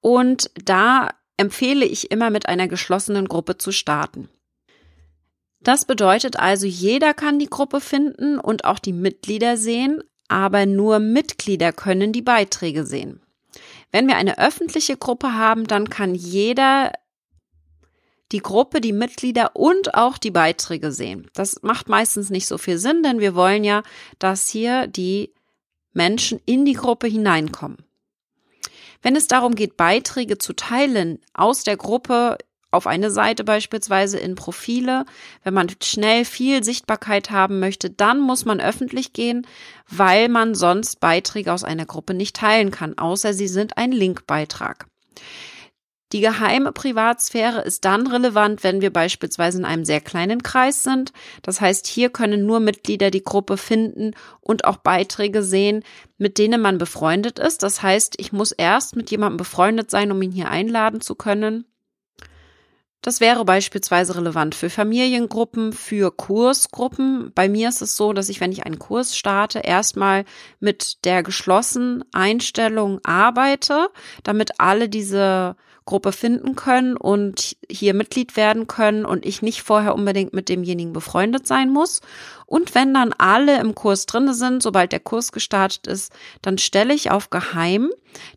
Und 0.00 0.50
da 0.64 1.10
empfehle 1.36 1.84
ich 1.84 2.10
immer 2.10 2.30
mit 2.30 2.48
einer 2.48 2.68
geschlossenen 2.68 3.26
Gruppe 3.26 3.58
zu 3.58 3.72
starten. 3.72 4.28
Das 5.60 5.84
bedeutet 5.84 6.38
also, 6.38 6.66
jeder 6.66 7.12
kann 7.12 7.40
die 7.40 7.50
Gruppe 7.50 7.80
finden 7.80 8.38
und 8.38 8.64
auch 8.64 8.78
die 8.78 8.92
Mitglieder 8.92 9.56
sehen, 9.56 10.02
aber 10.28 10.64
nur 10.64 11.00
Mitglieder 11.00 11.72
können 11.72 12.12
die 12.12 12.22
Beiträge 12.22 12.86
sehen. 12.86 13.20
Wenn 13.90 14.06
wir 14.06 14.16
eine 14.16 14.38
öffentliche 14.38 14.96
Gruppe 14.96 15.34
haben, 15.34 15.66
dann 15.66 15.90
kann 15.90 16.14
jeder 16.14 16.92
die 18.32 18.40
Gruppe, 18.40 18.80
die 18.80 18.92
Mitglieder 18.92 19.54
und 19.54 19.94
auch 19.94 20.18
die 20.18 20.30
Beiträge 20.30 20.92
sehen. 20.92 21.30
Das 21.34 21.62
macht 21.62 21.88
meistens 21.88 22.30
nicht 22.30 22.46
so 22.46 22.58
viel 22.58 22.78
Sinn, 22.78 23.02
denn 23.02 23.20
wir 23.20 23.34
wollen 23.34 23.64
ja, 23.64 23.82
dass 24.18 24.48
hier 24.48 24.86
die 24.86 25.32
Menschen 25.92 26.40
in 26.44 26.64
die 26.64 26.74
Gruppe 26.74 27.06
hineinkommen. 27.06 27.78
Wenn 29.02 29.16
es 29.16 29.28
darum 29.28 29.54
geht, 29.54 29.76
Beiträge 29.76 30.38
zu 30.38 30.52
teilen 30.52 31.20
aus 31.32 31.62
der 31.62 31.76
Gruppe 31.76 32.38
auf 32.72 32.86
eine 32.86 33.10
Seite 33.10 33.44
beispielsweise 33.44 34.18
in 34.18 34.34
Profile, 34.34 35.06
wenn 35.44 35.54
man 35.54 35.68
schnell 35.82 36.24
viel 36.24 36.64
Sichtbarkeit 36.64 37.30
haben 37.30 37.60
möchte, 37.60 37.90
dann 37.90 38.20
muss 38.20 38.44
man 38.44 38.60
öffentlich 38.60 39.12
gehen, 39.12 39.46
weil 39.88 40.28
man 40.28 40.54
sonst 40.54 41.00
Beiträge 41.00 41.52
aus 41.52 41.64
einer 41.64 41.86
Gruppe 41.86 42.14
nicht 42.14 42.36
teilen 42.36 42.70
kann, 42.70 42.98
außer 42.98 43.32
sie 43.32 43.48
sind 43.48 43.78
ein 43.78 43.92
Linkbeitrag. 43.92 44.86
Die 46.16 46.22
geheime 46.22 46.72
Privatsphäre 46.72 47.60
ist 47.60 47.84
dann 47.84 48.06
relevant, 48.06 48.64
wenn 48.64 48.80
wir 48.80 48.90
beispielsweise 48.90 49.58
in 49.58 49.66
einem 49.66 49.84
sehr 49.84 50.00
kleinen 50.00 50.42
Kreis 50.42 50.82
sind. 50.82 51.12
Das 51.42 51.60
heißt, 51.60 51.86
hier 51.86 52.08
können 52.08 52.46
nur 52.46 52.58
Mitglieder 52.58 53.10
die 53.10 53.22
Gruppe 53.22 53.58
finden 53.58 54.12
und 54.40 54.64
auch 54.64 54.78
Beiträge 54.78 55.42
sehen, 55.42 55.84
mit 56.16 56.38
denen 56.38 56.62
man 56.62 56.78
befreundet 56.78 57.38
ist. 57.38 57.62
Das 57.62 57.82
heißt, 57.82 58.14
ich 58.16 58.32
muss 58.32 58.52
erst 58.52 58.96
mit 58.96 59.10
jemandem 59.10 59.36
befreundet 59.36 59.90
sein, 59.90 60.10
um 60.10 60.22
ihn 60.22 60.32
hier 60.32 60.48
einladen 60.48 61.02
zu 61.02 61.16
können. 61.16 61.66
Das 63.02 63.20
wäre 63.20 63.44
beispielsweise 63.44 64.16
relevant 64.16 64.54
für 64.54 64.70
Familiengruppen, 64.70 65.74
für 65.74 66.10
Kursgruppen. 66.10 67.30
Bei 67.34 67.46
mir 67.50 67.68
ist 67.68 67.82
es 67.82 67.94
so, 67.94 68.14
dass 68.14 68.30
ich, 68.30 68.40
wenn 68.40 68.52
ich 68.52 68.64
einen 68.64 68.78
Kurs 68.78 69.18
starte, 69.18 69.58
erstmal 69.58 70.24
mit 70.60 71.04
der 71.04 71.22
geschlossenen 71.22 72.04
Einstellung 72.14 73.00
arbeite, 73.04 73.90
damit 74.22 74.60
alle 74.60 74.88
diese 74.88 75.56
Gruppe 75.86 76.10
finden 76.10 76.56
können 76.56 76.96
und 76.96 77.56
hier 77.70 77.94
Mitglied 77.94 78.36
werden 78.36 78.66
können 78.66 79.04
und 79.06 79.24
ich 79.24 79.40
nicht 79.40 79.62
vorher 79.62 79.94
unbedingt 79.94 80.34
mit 80.34 80.48
demjenigen 80.48 80.92
befreundet 80.92 81.46
sein 81.46 81.70
muss. 81.70 82.00
Und 82.44 82.74
wenn 82.74 82.92
dann 82.92 83.12
alle 83.16 83.60
im 83.60 83.74
Kurs 83.76 84.04
drinne 84.04 84.34
sind, 84.34 84.64
sobald 84.64 84.90
der 84.90 85.00
Kurs 85.00 85.30
gestartet 85.30 85.86
ist, 85.86 86.12
dann 86.42 86.58
stelle 86.58 86.92
ich 86.92 87.12
auf 87.12 87.30
geheim, 87.30 87.90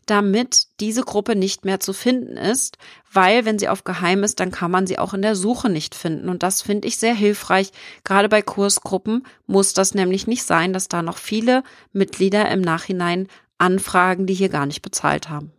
damit 0.06 0.68
diese 0.78 1.02
Gruppe 1.02 1.34
nicht 1.34 1.64
mehr 1.64 1.80
zu 1.80 1.92
finden 1.92 2.36
ist, 2.36 2.78
weil 3.12 3.44
wenn 3.44 3.58
sie 3.58 3.68
auf 3.68 3.82
geheim 3.82 4.22
ist, 4.22 4.38
dann 4.38 4.52
kann 4.52 4.70
man 4.70 4.86
sie 4.86 4.98
auch 4.98 5.12
in 5.12 5.22
der 5.22 5.34
Suche 5.34 5.68
nicht 5.68 5.96
finden. 5.96 6.28
Und 6.28 6.44
das 6.44 6.62
finde 6.62 6.86
ich 6.86 6.98
sehr 6.98 7.14
hilfreich. 7.14 7.72
Gerade 8.04 8.28
bei 8.28 8.42
Kursgruppen 8.42 9.26
muss 9.46 9.74
das 9.74 9.94
nämlich 9.94 10.28
nicht 10.28 10.44
sein, 10.44 10.72
dass 10.72 10.86
da 10.86 11.02
noch 11.02 11.18
viele 11.18 11.64
Mitglieder 11.92 12.48
im 12.50 12.60
Nachhinein 12.60 13.26
anfragen, 13.58 14.26
die 14.26 14.34
hier 14.34 14.48
gar 14.48 14.66
nicht 14.66 14.82
bezahlt 14.82 15.28
haben. 15.28 15.52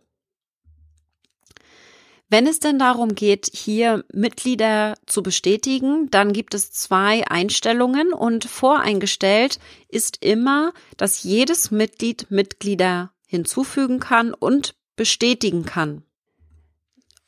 Wenn 2.32 2.46
es 2.46 2.60
denn 2.60 2.78
darum 2.78 3.14
geht, 3.14 3.50
hier 3.52 4.06
Mitglieder 4.10 4.94
zu 5.04 5.22
bestätigen, 5.22 6.10
dann 6.10 6.32
gibt 6.32 6.54
es 6.54 6.72
zwei 6.72 7.26
Einstellungen 7.28 8.14
und 8.14 8.46
voreingestellt 8.46 9.58
ist 9.88 10.24
immer, 10.24 10.72
dass 10.96 11.24
jedes 11.24 11.70
Mitglied 11.70 12.30
Mitglieder 12.30 13.12
hinzufügen 13.26 14.00
kann 14.00 14.32
und 14.32 14.74
bestätigen 14.96 15.66
kann. 15.66 16.04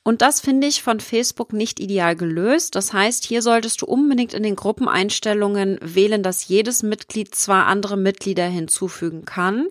Und 0.05 0.23
das 0.23 0.41
finde 0.41 0.69
ich 0.69 0.83
von 0.83 1.01
Facebook 1.01 1.53
nicht 1.53 1.81
ideal 1.81 2.17
gelöst. 2.17 2.75
Das 2.75 2.95
heißt, 2.95 3.25
hier 3.25 3.43
solltest 3.43 3.83
du 3.83 3.87
unbedingt 3.87 4.33
in 4.33 4.43
den 4.43 4.57
Gruppeneinstellungen 4.57 5.79
wählen, 5.83 6.23
dass 6.23 6.49
jedes 6.49 6.83
Mitglied 6.83 7.35
zwar 7.35 7.67
andere 7.67 7.99
Mitglieder 7.99 8.47
hinzufügen 8.47 9.27
kann, 9.27 9.67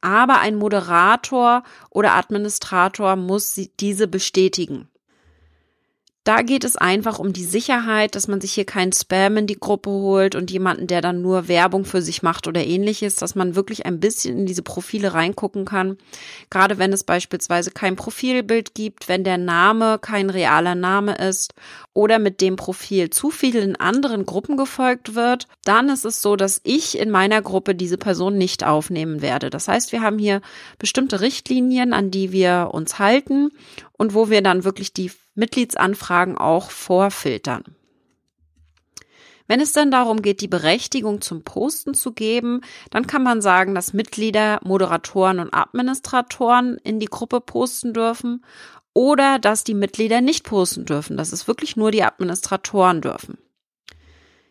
aber 0.00 0.40
ein 0.40 0.56
Moderator 0.56 1.62
oder 1.90 2.14
Administrator 2.14 3.16
muss 3.16 3.60
diese 3.78 4.08
bestätigen. 4.08 4.88
Da 6.24 6.42
geht 6.42 6.64
es 6.64 6.76
einfach 6.76 7.18
um 7.18 7.32
die 7.32 7.46
Sicherheit, 7.46 8.14
dass 8.14 8.28
man 8.28 8.42
sich 8.42 8.52
hier 8.52 8.66
keinen 8.66 8.92
Spam 8.92 9.38
in 9.38 9.46
die 9.46 9.58
Gruppe 9.58 9.88
holt 9.88 10.34
und 10.34 10.50
jemanden, 10.50 10.86
der 10.86 11.00
dann 11.00 11.22
nur 11.22 11.48
Werbung 11.48 11.86
für 11.86 12.02
sich 12.02 12.22
macht 12.22 12.46
oder 12.46 12.62
ähnliches, 12.62 13.16
dass 13.16 13.34
man 13.34 13.54
wirklich 13.54 13.86
ein 13.86 14.00
bisschen 14.00 14.40
in 14.40 14.46
diese 14.46 14.62
Profile 14.62 15.14
reingucken 15.14 15.64
kann. 15.64 15.96
Gerade 16.50 16.76
wenn 16.76 16.92
es 16.92 17.04
beispielsweise 17.04 17.70
kein 17.70 17.96
Profilbild 17.96 18.74
gibt, 18.74 19.08
wenn 19.08 19.24
der 19.24 19.38
Name 19.38 19.98
kein 19.98 20.28
realer 20.28 20.74
Name 20.74 21.16
ist 21.16 21.54
oder 21.92 22.18
mit 22.18 22.40
dem 22.40 22.56
Profil 22.56 23.10
zu 23.10 23.30
vielen 23.30 23.76
anderen 23.76 24.24
Gruppen 24.24 24.56
gefolgt 24.56 25.14
wird, 25.14 25.48
dann 25.64 25.88
ist 25.88 26.04
es 26.04 26.22
so, 26.22 26.36
dass 26.36 26.60
ich 26.62 26.98
in 26.98 27.10
meiner 27.10 27.42
Gruppe 27.42 27.74
diese 27.74 27.98
Person 27.98 28.38
nicht 28.38 28.64
aufnehmen 28.64 29.22
werde. 29.22 29.50
Das 29.50 29.66
heißt, 29.66 29.92
wir 29.92 30.00
haben 30.00 30.18
hier 30.18 30.40
bestimmte 30.78 31.20
Richtlinien, 31.20 31.92
an 31.92 32.10
die 32.10 32.30
wir 32.32 32.70
uns 32.72 32.98
halten 32.98 33.50
und 33.92 34.14
wo 34.14 34.30
wir 34.30 34.42
dann 34.42 34.64
wirklich 34.64 34.92
die 34.92 35.10
Mitgliedsanfragen 35.34 36.38
auch 36.38 36.70
vorfiltern. 36.70 37.64
Wenn 39.50 39.60
es 39.60 39.72
dann 39.72 39.90
darum 39.90 40.22
geht, 40.22 40.42
die 40.42 40.48
Berechtigung 40.48 41.20
zum 41.20 41.42
Posten 41.42 41.92
zu 41.92 42.12
geben, 42.12 42.60
dann 42.90 43.08
kann 43.08 43.24
man 43.24 43.42
sagen, 43.42 43.74
dass 43.74 43.92
Mitglieder, 43.92 44.60
Moderatoren 44.62 45.40
und 45.40 45.52
Administratoren 45.52 46.78
in 46.84 47.00
die 47.00 47.06
Gruppe 47.06 47.40
posten 47.40 47.92
dürfen 47.92 48.44
oder 49.00 49.38
dass 49.38 49.64
die 49.64 49.72
Mitglieder 49.72 50.20
nicht 50.20 50.44
posten 50.44 50.84
dürfen, 50.84 51.16
dass 51.16 51.32
es 51.32 51.48
wirklich 51.48 51.74
nur 51.74 51.90
die 51.90 52.02
Administratoren 52.02 53.00
dürfen. 53.00 53.38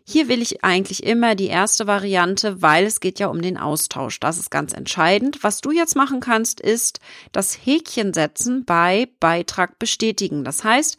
Hier 0.07 0.27
will 0.27 0.41
ich 0.41 0.63
eigentlich 0.63 1.03
immer 1.03 1.35
die 1.35 1.49
erste 1.49 1.85
Variante, 1.85 2.59
weil 2.59 2.87
es 2.87 2.99
geht 2.99 3.19
ja 3.19 3.27
um 3.27 3.43
den 3.43 3.59
Austausch. 3.59 4.19
Das 4.19 4.39
ist 4.39 4.49
ganz 4.49 4.73
entscheidend. 4.73 5.43
Was 5.43 5.61
du 5.61 5.69
jetzt 5.69 5.95
machen 5.95 6.19
kannst, 6.19 6.59
ist 6.61 6.99
das 7.31 7.53
Häkchen 7.63 8.11
setzen 8.11 8.65
bei 8.65 9.09
Beitrag 9.19 9.77
bestätigen. 9.77 10.43
Das 10.43 10.63
heißt, 10.63 10.97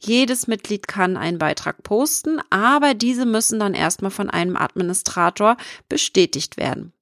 jedes 0.00 0.48
Mitglied 0.48 0.88
kann 0.88 1.16
einen 1.16 1.38
Beitrag 1.38 1.84
posten, 1.84 2.40
aber 2.50 2.94
diese 2.94 3.26
müssen 3.26 3.60
dann 3.60 3.74
erstmal 3.74 4.10
von 4.10 4.28
einem 4.28 4.56
Administrator 4.56 5.56
bestätigt 5.88 6.56
werden. 6.56 6.92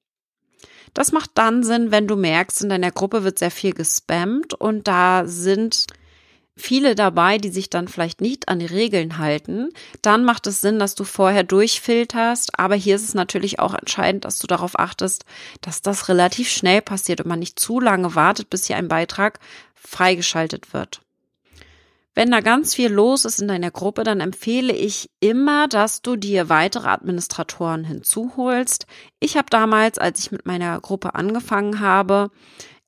Das 0.93 1.11
macht 1.11 1.31
dann 1.35 1.63
Sinn, 1.63 1.91
wenn 1.91 2.07
du 2.07 2.15
merkst, 2.15 2.63
in 2.63 2.69
deiner 2.69 2.91
Gruppe 2.91 3.23
wird 3.23 3.39
sehr 3.39 3.51
viel 3.51 3.73
gespammt 3.73 4.53
und 4.53 4.87
da 4.87 5.23
sind 5.25 5.87
viele 6.57 6.95
dabei, 6.95 7.37
die 7.37 7.49
sich 7.49 7.69
dann 7.69 7.87
vielleicht 7.87 8.19
nicht 8.19 8.49
an 8.49 8.59
die 8.59 8.65
Regeln 8.65 9.17
halten, 9.17 9.69
dann 10.01 10.25
macht 10.25 10.47
es 10.47 10.61
Sinn, 10.61 10.79
dass 10.79 10.95
du 10.95 11.03
vorher 11.03 11.43
durchfilterst. 11.43 12.59
Aber 12.59 12.75
hier 12.75 12.95
ist 12.95 13.07
es 13.07 13.13
natürlich 13.13 13.59
auch 13.59 13.73
entscheidend, 13.73 14.25
dass 14.25 14.39
du 14.39 14.47
darauf 14.47 14.77
achtest, 14.77 15.23
dass 15.61 15.81
das 15.81 16.09
relativ 16.09 16.49
schnell 16.49 16.81
passiert 16.81 17.21
und 17.21 17.27
man 17.27 17.39
nicht 17.39 17.59
zu 17.59 17.79
lange 17.79 18.15
wartet, 18.15 18.49
bis 18.49 18.65
hier 18.65 18.77
ein 18.77 18.87
Beitrag 18.87 19.39
freigeschaltet 19.75 20.73
wird. 20.73 21.01
Wenn 22.17 22.31
da 22.31 22.39
ganz 22.39 22.73
viel 22.73 22.89
los 22.91 23.25
ist 23.25 23.39
in 23.43 23.47
deiner 23.47 23.69
Gruppe, 23.69 24.03
dann 24.03 24.21
empfehle 24.21 24.73
ich 24.73 25.11
immer, 25.19 25.67
dass 25.67 26.01
du 26.01 26.15
dir 26.15 26.49
weitere 26.49 26.87
Administratoren 26.87 27.83
hinzuholst. 27.83 28.87
Ich 29.19 29.37
habe 29.37 29.51
damals, 29.51 29.99
als 29.99 30.21
ich 30.21 30.31
mit 30.31 30.47
meiner 30.47 30.79
Gruppe 30.79 31.13
angefangen 31.13 31.79
habe, 31.79 32.31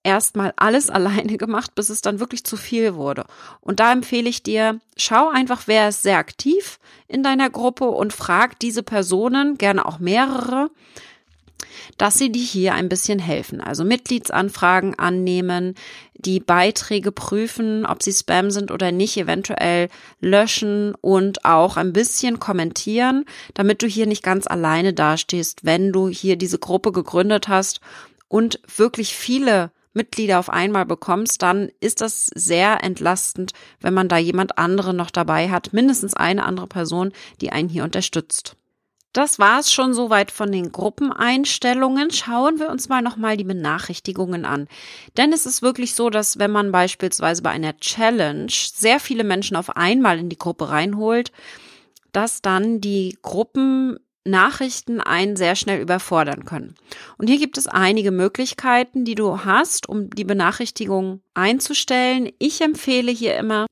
erstmal 0.01 0.51
alles 0.55 0.89
alleine 0.89 1.37
gemacht, 1.37 1.75
bis 1.75 1.89
es 1.89 2.01
dann 2.01 2.19
wirklich 2.19 2.43
zu 2.43 2.57
viel 2.57 2.95
wurde. 2.95 3.25
Und 3.61 3.79
da 3.79 3.91
empfehle 3.91 4.27
ich 4.27 4.41
dir, 4.41 4.79
schau 4.97 5.29
einfach, 5.29 5.67
wer 5.67 5.89
ist 5.89 6.01
sehr 6.01 6.17
aktiv 6.17 6.79
in 7.07 7.21
deiner 7.21 7.51
Gruppe 7.51 7.87
und 7.87 8.13
frag 8.13 8.57
diese 8.57 8.81
Personen, 8.81 9.59
gerne 9.59 9.85
auch 9.85 9.99
mehrere, 9.99 10.71
dass 11.97 12.17
sie 12.17 12.31
dir 12.31 12.43
hier 12.43 12.73
ein 12.73 12.89
bisschen 12.89 13.19
helfen. 13.19 13.61
Also 13.61 13.83
Mitgliedsanfragen 13.83 14.97
annehmen, 14.97 15.75
die 16.15 16.39
Beiträge 16.39 17.11
prüfen, 17.11 17.85
ob 17.85 18.03
sie 18.03 18.11
Spam 18.11 18.51
sind 18.51 18.71
oder 18.71 18.91
nicht, 18.91 19.17
eventuell 19.17 19.89
löschen 20.19 20.93
und 21.01 21.45
auch 21.45 21.77
ein 21.77 21.93
bisschen 21.93 22.39
kommentieren, 22.39 23.25
damit 23.53 23.81
du 23.81 23.87
hier 23.87 24.05
nicht 24.05 24.23
ganz 24.23 24.45
alleine 24.45 24.93
dastehst, 24.93 25.63
wenn 25.63 25.93
du 25.93 26.09
hier 26.09 26.35
diese 26.35 26.59
Gruppe 26.59 26.91
gegründet 26.91 27.47
hast 27.47 27.79
und 28.27 28.59
wirklich 28.75 29.15
viele 29.15 29.71
Mitglieder 29.93 30.39
auf 30.39 30.49
einmal 30.49 30.85
bekommst, 30.85 31.41
dann 31.41 31.69
ist 31.79 32.01
das 32.01 32.27
sehr 32.35 32.83
entlastend, 32.83 33.53
wenn 33.81 33.93
man 33.93 34.07
da 34.07 34.17
jemand 34.17 34.57
andere 34.57 34.93
noch 34.93 35.11
dabei 35.11 35.49
hat, 35.49 35.73
mindestens 35.73 36.13
eine 36.13 36.45
andere 36.45 36.67
Person, 36.67 37.11
die 37.41 37.51
einen 37.51 37.69
hier 37.69 37.83
unterstützt. 37.83 38.55
Das 39.13 39.39
war 39.39 39.59
es 39.59 39.73
schon 39.73 39.93
soweit 39.93 40.31
von 40.31 40.51
den 40.51 40.71
Gruppeneinstellungen. 40.71 42.11
Schauen 42.11 42.59
wir 42.59 42.69
uns 42.69 42.89
mal 42.89 43.01
nochmal 43.01 43.37
die 43.37 43.43
Benachrichtigungen 43.43 44.45
an. 44.45 44.67
Denn 45.17 45.33
es 45.33 45.47
ist 45.47 45.61
wirklich 45.61 45.95
so, 45.95 46.09
dass 46.09 46.37
wenn 46.37 46.51
man 46.51 46.71
beispielsweise 46.71 47.41
bei 47.41 47.49
einer 47.49 47.77
Challenge 47.77 48.51
sehr 48.51 48.99
viele 48.99 49.23
Menschen 49.23 49.57
auf 49.57 49.75
einmal 49.75 50.19
in 50.19 50.29
die 50.29 50.37
Gruppe 50.37 50.69
reinholt, 50.69 51.31
dass 52.11 52.41
dann 52.41 52.81
die 52.81 53.17
Gruppen 53.21 53.97
Nachrichten 54.25 55.01
einen 55.01 55.35
sehr 55.35 55.55
schnell 55.55 55.81
überfordern 55.81 56.45
können. 56.45 56.75
Und 57.17 57.27
hier 57.27 57.39
gibt 57.39 57.57
es 57.57 57.67
einige 57.67 58.11
Möglichkeiten, 58.11 59.05
die 59.05 59.15
du 59.15 59.43
hast, 59.43 59.89
um 59.89 60.09
die 60.09 60.23
Benachrichtigung 60.23 61.21
einzustellen. 61.33 62.29
Ich 62.37 62.61
empfehle 62.61 63.11
hier 63.11 63.37
immer, 63.37 63.65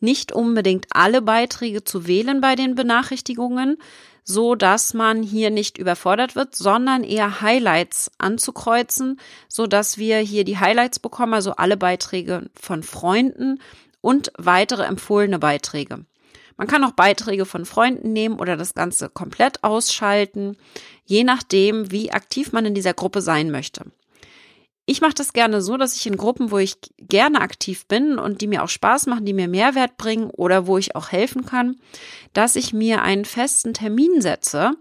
nicht 0.00 0.32
unbedingt 0.32 0.86
alle 0.90 1.22
Beiträge 1.22 1.84
zu 1.84 2.06
wählen 2.06 2.40
bei 2.40 2.56
den 2.56 2.74
Benachrichtigungen, 2.74 3.78
so 4.24 4.54
dass 4.54 4.94
man 4.94 5.22
hier 5.22 5.50
nicht 5.50 5.78
überfordert 5.78 6.34
wird, 6.34 6.56
sondern 6.56 7.04
eher 7.04 7.42
Highlights 7.42 8.10
anzukreuzen, 8.18 9.20
so 9.48 9.66
dass 9.66 9.98
wir 9.98 10.18
hier 10.18 10.44
die 10.44 10.58
Highlights 10.58 10.98
bekommen, 10.98 11.34
also 11.34 11.52
alle 11.52 11.76
Beiträge 11.76 12.50
von 12.54 12.82
Freunden 12.82 13.60
und 14.00 14.32
weitere 14.36 14.84
empfohlene 14.84 15.38
Beiträge. 15.38 16.04
Man 16.56 16.66
kann 16.66 16.84
auch 16.84 16.92
Beiträge 16.92 17.46
von 17.46 17.64
Freunden 17.66 18.12
nehmen 18.12 18.38
oder 18.38 18.56
das 18.56 18.74
Ganze 18.74 19.08
komplett 19.08 19.62
ausschalten, 19.64 20.56
je 21.04 21.24
nachdem, 21.24 21.90
wie 21.90 22.12
aktiv 22.12 22.52
man 22.52 22.64
in 22.64 22.74
dieser 22.74 22.94
Gruppe 22.94 23.20
sein 23.20 23.50
möchte. 23.50 23.84
Ich 24.86 25.00
mache 25.00 25.14
das 25.14 25.32
gerne 25.32 25.62
so, 25.62 25.76
dass 25.76 25.96
ich 25.96 26.06
in 26.06 26.16
Gruppen, 26.16 26.50
wo 26.50 26.58
ich 26.58 26.76
gerne 26.98 27.40
aktiv 27.40 27.86
bin 27.86 28.18
und 28.18 28.40
die 28.40 28.46
mir 28.46 28.62
auch 28.62 28.68
Spaß 28.68 29.06
machen, 29.06 29.24
die 29.24 29.32
mir 29.32 29.48
Mehrwert 29.48 29.96
bringen 29.96 30.30
oder 30.30 30.66
wo 30.66 30.76
ich 30.76 30.94
auch 30.94 31.10
helfen 31.10 31.46
kann, 31.46 31.76
dass 32.34 32.54
ich 32.54 32.74
mir 32.74 33.02
einen 33.02 33.24
festen 33.24 33.72
Termin 33.72 34.20
setze, 34.20 34.72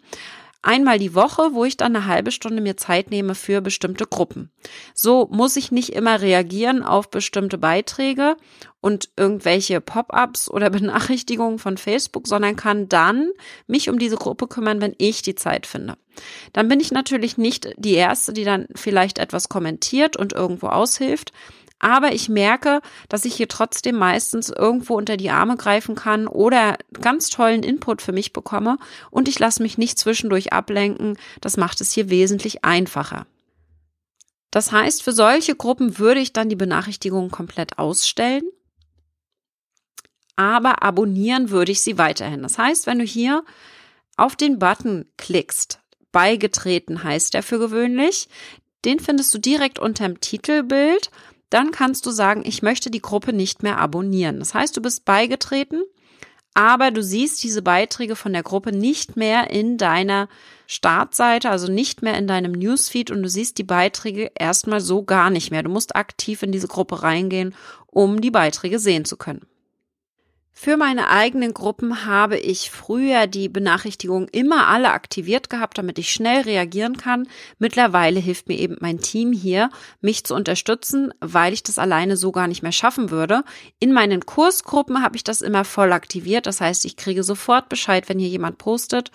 einmal 0.62 1.00
die 1.00 1.16
Woche, 1.16 1.54
wo 1.54 1.64
ich 1.64 1.78
dann 1.78 1.96
eine 1.96 2.08
halbe 2.08 2.32
Stunde 2.32 2.62
mir 2.62 2.76
Zeit 2.76 3.12
nehme 3.12 3.34
für 3.34 3.62
bestimmte 3.62 4.06
Gruppen. 4.06 4.52
So 4.94 5.30
muss 5.32 5.56
ich 5.56 5.72
nicht 5.72 5.94
immer 5.94 6.22
reagieren 6.22 6.84
auf 6.84 7.10
bestimmte 7.10 7.58
Beiträge 7.58 8.36
und 8.84 9.10
irgendwelche 9.16 9.80
Pop-ups 9.82 10.52
oder 10.52 10.70
Benachrichtigungen 10.70 11.58
von 11.58 11.78
Facebook, 11.78 12.28
sondern 12.28 12.56
kann 12.56 12.90
dann 12.90 13.30
mich 13.66 13.90
um 13.90 13.98
diese 13.98 14.18
Gruppe 14.18 14.48
kümmern, 14.48 14.82
wenn 14.82 14.94
ich 14.98 15.22
die 15.22 15.36
Zeit 15.36 15.66
finde. 15.66 15.96
Dann 16.52 16.68
bin 16.68 16.80
ich 16.80 16.92
natürlich 16.92 17.38
nicht 17.38 17.74
die 17.78 17.94
Erste, 17.94 18.34
die 18.34 18.44
dann 18.44 18.68
vielleicht 18.76 19.18
etwas 19.18 19.50
kommentiert 19.50 20.18
und 20.18 20.34
irgendwo 20.34 20.68
aushilft, 20.68 21.32
aber 21.80 22.14
ich 22.14 22.30
merke, 22.30 22.82
dass 23.10 23.26
ich 23.26 23.36
hier 23.36 23.48
trotzdem 23.50 23.98
meistens 23.98 24.50
irgendwo 24.50 24.96
unter 24.96 25.18
die 25.18 25.32
Arme 25.32 25.58
greifen 25.58 25.96
kann 25.96 26.28
oder 26.28 26.78
ganz 27.02 27.30
tollen 27.30 27.64
Input 27.64 28.02
für 28.02 28.14
mich 28.14 28.32
bekomme 28.32 28.78
und 29.12 29.28
ich 29.28 29.38
lasse 29.40 29.62
mich 29.62 29.78
nicht 29.78 30.00
zwischendurch 30.00 30.54
ablenken. 30.54 31.18
Das 31.42 31.58
macht 31.58 31.82
es 31.82 31.92
hier 31.92 32.10
wesentlich 32.10 32.64
einfacher. 32.64 33.28
Das 34.50 34.72
heißt, 34.72 35.04
für 35.04 35.14
solche 35.14 35.56
Gruppen 35.56 35.98
würde 35.98 36.20
ich 36.20 36.32
dann 36.32 36.48
die 36.48 36.56
Benachrichtigungen 36.56 37.32
komplett 37.32 37.80
ausstellen. 37.80 38.44
Aber 40.36 40.84
abonnieren 40.84 41.50
würde 41.50 41.72
ich 41.72 41.82
sie 41.82 41.98
weiterhin. 41.98 42.42
Das 42.42 42.58
heißt, 42.58 42.88
wenn 42.88 43.00
du 43.00 43.06
hier 43.06 43.44
auf 44.18 44.36
den 44.36 44.60
Button 44.60 45.06
klickst, 45.18 45.80
beigetreten 46.12 47.04
heißt 47.04 47.34
der 47.34 47.44
für 47.44 47.60
gewöhnlich, 47.60 48.28
den 48.86 49.00
findest 49.00 49.34
du 49.34 49.38
direkt 49.38 49.80
unterm 49.80 50.20
Titelbild 50.20 51.12
dann 51.54 51.70
kannst 51.70 52.08
du 52.08 52.10
sagen, 52.10 52.42
ich 52.46 52.64
möchte 52.64 52.90
die 52.90 53.02
Gruppe 53.02 53.32
nicht 53.32 53.62
mehr 53.62 53.78
abonnieren. 53.78 54.40
Das 54.40 54.56
heißt, 54.56 54.76
du 54.76 54.82
bist 54.82 55.06
beigetreten, 55.06 55.84
aber 56.56 56.90
du 56.90 57.04
siehst 57.04 57.44
diese 57.44 57.62
Beiträge 57.62 58.16
von 58.16 58.34
der 58.34 58.42
Gruppe 58.42 58.72
nicht 58.72 59.18
mehr 59.18 59.52
in 59.52 59.78
deiner 59.78 60.30
Startseite, 60.66 61.52
also 61.52 61.72
nicht 61.72 62.02
mehr 62.02 62.18
in 62.18 62.26
deinem 62.26 62.54
Newsfeed 62.54 63.12
und 63.12 63.22
du 63.22 63.30
siehst 63.30 63.60
die 63.60 63.64
Beiträge 63.64 64.32
erstmal 64.34 64.82
so 64.82 65.04
gar 65.04 65.30
nicht 65.30 65.52
mehr. 65.52 65.62
Du 65.62 65.70
musst 65.70 65.96
aktiv 65.96 66.42
in 66.42 66.52
diese 66.52 66.68
Gruppe 66.68 67.04
reingehen, 67.04 67.54
um 67.86 68.20
die 68.20 68.32
Beiträge 68.32 68.80
sehen 68.80 69.06
zu 69.06 69.16
können. 69.16 69.46
Für 70.56 70.78
meine 70.78 71.10
eigenen 71.10 71.54
Gruppen 71.54 72.06
habe 72.06 72.38
ich 72.38 72.70
früher 72.70 73.26
die 73.26 73.50
Benachrichtigungen 73.50 74.28
immer 74.28 74.68
alle 74.68 74.92
aktiviert 74.92 75.50
gehabt, 75.50 75.80
damit 75.80 75.98
ich 75.98 76.12
schnell 76.12 76.44
reagieren 76.44 76.96
kann. 76.96 77.28
Mittlerweile 77.58 78.20
hilft 78.20 78.48
mir 78.48 78.60
eben 78.60 78.78
mein 78.80 79.00
Team 79.00 79.34
hier, 79.34 79.72
mich 80.00 80.24
zu 80.26 80.36
unterstützen, 80.36 81.12
weil 81.20 81.54
ich 81.54 81.64
das 81.64 81.80
alleine 81.80 82.18
so 82.18 82.32
gar 82.32 82.48
nicht 82.48 82.62
mehr 82.62 82.72
schaffen 82.72 83.10
würde. 83.10 83.44
In 83.80 83.94
meinen 83.94 84.28
Kursgruppen 84.28 85.02
habe 85.02 85.16
ich 85.16 85.24
das 85.24 85.42
immer 85.42 85.66
voll 85.66 85.92
aktiviert. 85.92 86.46
Das 86.46 86.62
heißt, 86.62 86.86
ich 86.86 86.98
kriege 86.98 87.24
sofort 87.24 87.68
Bescheid, 87.68 88.08
wenn 88.08 88.20
hier 88.20 88.30
jemand 88.30 88.60
postet. 88.60 89.12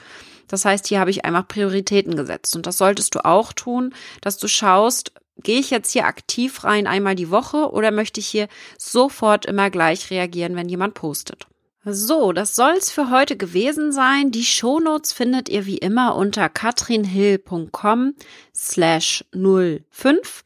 Das 0.49 0.65
heißt, 0.65 0.89
hier 0.89 0.99
habe 0.99 1.11
ich 1.11 1.25
einfach 1.25 1.47
Prioritäten 1.47 2.17
gesetzt. 2.17 2.57
Und 2.57 2.67
das 2.67 2.79
solltest 2.79 3.15
du 3.15 3.25
auch 3.25 3.53
tun, 3.53 3.95
dass 4.23 4.39
du 4.39 4.49
schaust, 4.49 5.13
gehe 5.43 5.61
ich 5.61 5.71
jetzt 5.71 5.93
hier 5.93 6.07
aktiv 6.07 6.65
rein 6.65 6.87
einmal 6.87 7.15
die 7.15 7.31
Woche 7.31 7.71
oder 7.71 7.91
möchte 7.91 8.21
ich 8.21 8.27
hier 8.27 8.49
sofort 8.77 9.47
immer 9.47 9.71
gleich 9.71 10.11
reagieren, 10.11 10.57
wenn 10.57 10.69
jemand 10.69 10.95
postet? 10.95 11.47
So, 11.85 12.33
das 12.33 12.55
soll's 12.55 12.91
für 12.91 13.11
heute 13.11 13.37
gewesen 13.37 13.93
sein. 13.93 14.31
Die 14.31 14.45
Shownotes 14.45 15.13
findet 15.13 15.49
ihr 15.49 15.65
wie 15.65 15.79
immer 15.79 16.17
unter 16.17 16.49
katrinhill.com 16.49 18.15
slash 18.55 19.25
05 19.33 20.43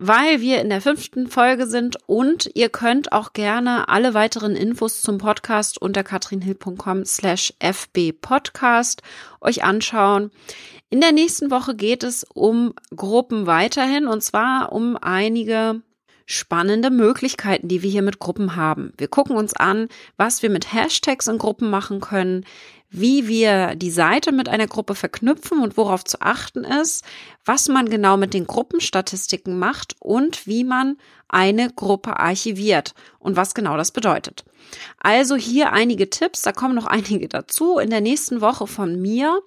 weil 0.00 0.40
wir 0.40 0.60
in 0.60 0.70
der 0.70 0.80
fünften 0.80 1.26
Folge 1.26 1.66
sind 1.66 1.98
und 2.06 2.48
ihr 2.54 2.68
könnt 2.68 3.12
auch 3.12 3.32
gerne 3.32 3.88
alle 3.88 4.14
weiteren 4.14 4.54
Infos 4.54 5.02
zum 5.02 5.18
Podcast 5.18 5.82
unter 5.82 6.04
katrinhill.com 6.04 7.04
slash 7.04 7.52
fbpodcast 7.60 9.02
euch 9.40 9.64
anschauen. 9.64 10.30
In 10.88 11.00
der 11.00 11.10
nächsten 11.10 11.50
Woche 11.50 11.74
geht 11.74 12.04
es 12.04 12.24
um 12.32 12.74
Gruppen 12.94 13.46
weiterhin 13.46 14.06
und 14.06 14.22
zwar 14.22 14.72
um 14.72 14.96
einige 14.96 15.82
spannende 16.26 16.90
Möglichkeiten, 16.90 17.68
die 17.68 17.82
wir 17.82 17.90
hier 17.90 18.02
mit 18.02 18.20
Gruppen 18.20 18.54
haben. 18.54 18.92
Wir 18.98 19.08
gucken 19.08 19.36
uns 19.36 19.54
an, 19.54 19.88
was 20.16 20.42
wir 20.42 20.50
mit 20.50 20.72
Hashtags 20.72 21.26
in 21.26 21.38
Gruppen 21.38 21.70
machen 21.70 22.00
können, 22.00 22.44
wie 22.90 23.28
wir 23.28 23.74
die 23.74 23.90
Seite 23.90 24.32
mit 24.32 24.48
einer 24.48 24.66
Gruppe 24.66 24.94
verknüpfen 24.94 25.62
und 25.62 25.76
worauf 25.76 26.04
zu 26.04 26.20
achten 26.20 26.64
ist, 26.64 27.04
was 27.44 27.68
man 27.68 27.90
genau 27.90 28.16
mit 28.16 28.32
den 28.32 28.46
Gruppenstatistiken 28.46 29.58
macht 29.58 29.96
und 30.00 30.46
wie 30.46 30.64
man 30.64 30.96
eine 31.28 31.70
Gruppe 31.70 32.18
archiviert 32.18 32.94
und 33.18 33.36
was 33.36 33.54
genau 33.54 33.76
das 33.76 33.92
bedeutet. 33.92 34.44
Also 34.98 35.36
hier 35.36 35.72
einige 35.72 36.08
Tipps, 36.08 36.42
da 36.42 36.52
kommen 36.52 36.74
noch 36.74 36.86
einige 36.86 37.28
dazu 37.28 37.78
in 37.78 37.90
der 37.90 38.00
nächsten 38.00 38.40
Woche 38.40 38.66
von 38.66 39.00
mir. 39.00 39.38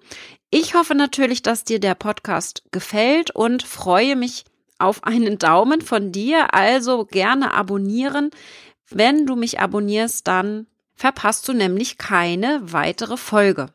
Ich 0.52 0.76
hoffe 0.76 0.96
natürlich, 0.96 1.42
dass 1.42 1.64
dir 1.64 1.80
der 1.80 1.96
Podcast 1.96 2.64
gefällt 2.72 3.32
und 3.32 3.64
freue 3.64 4.16
mich 4.16 4.46
auf 4.78 5.04
einen 5.04 5.38
Daumen 5.38 5.82
von 5.82 6.12
dir. 6.12 6.54
Also 6.54 7.06
gerne 7.06 7.54
abonnieren. 7.54 8.32
Wenn 8.90 9.26
du 9.26 9.36
mich 9.36 9.60
abonnierst, 9.60 10.28
dann 10.28 10.68
verpasst 11.02 11.48
du 11.48 11.54
nämlich 11.54 11.98
keine 11.98 12.62
weitere 12.62 13.18
Folge. 13.18 13.70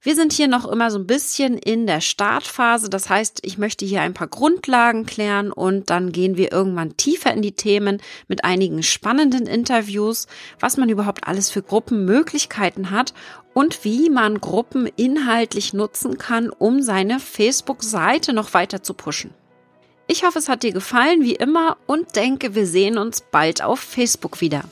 Wir 0.00 0.16
sind 0.16 0.32
hier 0.32 0.48
noch 0.48 0.66
immer 0.66 0.90
so 0.90 0.98
ein 0.98 1.06
bisschen 1.06 1.56
in 1.56 1.86
der 1.86 2.00
Startphase. 2.00 2.90
Das 2.90 3.08
heißt, 3.08 3.38
ich 3.44 3.56
möchte 3.56 3.84
hier 3.84 4.00
ein 4.00 4.12
paar 4.12 4.26
Grundlagen 4.26 5.06
klären 5.06 5.52
und 5.52 5.90
dann 5.90 6.10
gehen 6.10 6.36
wir 6.36 6.50
irgendwann 6.50 6.96
tiefer 6.96 7.32
in 7.32 7.40
die 7.40 7.52
Themen 7.52 8.02
mit 8.26 8.44
einigen 8.44 8.82
spannenden 8.82 9.46
Interviews, 9.46 10.26
was 10.58 10.76
man 10.76 10.88
überhaupt 10.88 11.28
alles 11.28 11.50
für 11.50 11.62
Gruppenmöglichkeiten 11.62 12.90
hat 12.90 13.14
und 13.54 13.84
wie 13.84 14.10
man 14.10 14.40
Gruppen 14.40 14.88
inhaltlich 14.96 15.72
nutzen 15.72 16.18
kann, 16.18 16.50
um 16.50 16.82
seine 16.82 17.20
Facebook-Seite 17.20 18.32
noch 18.32 18.54
weiter 18.54 18.82
zu 18.82 18.94
pushen. 18.94 19.32
Ich 20.08 20.24
hoffe, 20.24 20.40
es 20.40 20.48
hat 20.48 20.64
dir 20.64 20.72
gefallen 20.72 21.22
wie 21.22 21.36
immer 21.36 21.76
und 21.86 22.16
denke, 22.16 22.56
wir 22.56 22.66
sehen 22.66 22.98
uns 22.98 23.20
bald 23.30 23.62
auf 23.62 23.78
Facebook 23.78 24.40
wieder. 24.40 24.64